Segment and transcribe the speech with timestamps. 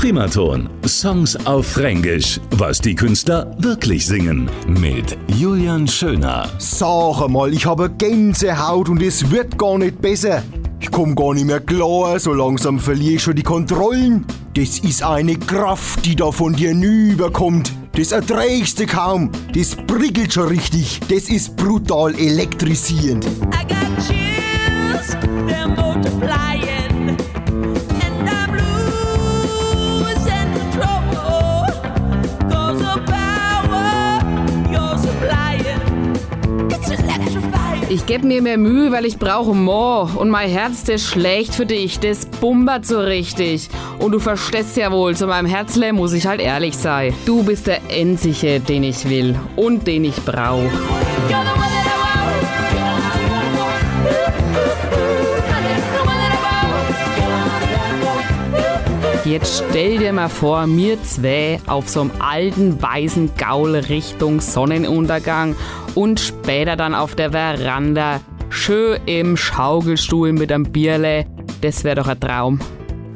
[0.00, 0.70] Primaton.
[0.86, 2.40] Songs auf Fränkisch.
[2.52, 4.48] Was die Künstler wirklich singen.
[4.66, 6.48] Mit Julian Schöner.
[6.56, 10.42] Sag mal, ich habe Gänsehaut und es wird gar nicht besser.
[10.80, 14.24] Ich komm gar nicht mehr klar, so langsam verliere ich schon die Kontrollen.
[14.54, 17.70] Das ist eine Kraft, die da von dir nüberkommt.
[17.92, 19.30] Das erträgst du kaum.
[19.52, 21.00] Das prickelt schon richtig.
[21.10, 23.26] Das ist brutal elektrisierend.
[23.26, 25.14] I got chills,
[25.46, 26.69] they're multiplying,
[37.92, 40.16] Ich geb mir mehr Mühe, weil ich brauche more.
[40.16, 43.68] Und mein Herz, das schlägt für dich, das bumbert so richtig.
[43.98, 47.12] Und du verstehst ja wohl, zu meinem Herzle muss ich halt ehrlich sein.
[47.26, 50.62] Du bist der Einzige, den ich will und den ich brauch.
[50.62, 52.42] You're the one that I want.
[52.70, 52.78] The
[55.98, 56.50] one that I want.
[59.26, 65.54] Jetzt stell dir mal vor, mir zwei auf so einem alten weißen Gaul Richtung Sonnenuntergang
[65.94, 71.26] und später dann auf der Veranda, schön im Schaukelstuhl mit einem Bierle.
[71.60, 72.60] Das wär doch ein Traum.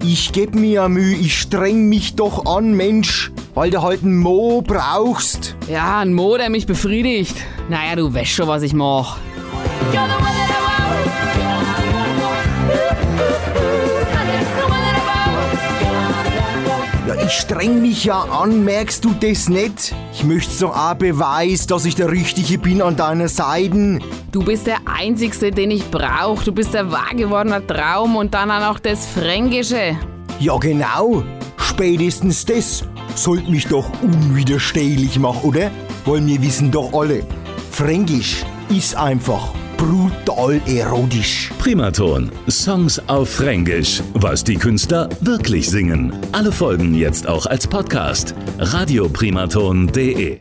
[0.02, 3.32] Ich geb mir ja Mühe, ich streng mich doch an, Mensch.
[3.54, 5.56] Weil du halt einen Mo brauchst.
[5.70, 7.36] Ja, ein Mo, der mich befriedigt.
[7.68, 9.18] Naja, du weißt schon, was ich mach.
[17.24, 19.94] Ich streng mich ja an, merkst du das nicht?
[20.12, 23.98] Ich möchte doch auch Beweis, dass ich der Richtige bin an deiner Seite.
[24.30, 26.42] Du bist der Einzigste, den ich brauch.
[26.42, 29.96] Du bist der wahr gewordene Traum und dann auch noch das Fränkische.
[30.38, 31.22] Ja, genau.
[31.56, 35.70] Spätestens das sollte mich doch unwiderstehlich machen, oder?
[36.04, 37.24] Weil wir wissen doch alle,
[37.70, 39.48] Fränkisch ist einfach
[39.84, 41.50] brutal erotisch.
[41.58, 42.30] Primaton.
[42.48, 44.02] Songs auf Fränkisch.
[44.14, 46.12] Was die Künstler wirklich singen.
[46.32, 48.34] Alle Folgen jetzt auch als Podcast.
[48.58, 50.40] radioprimaton.de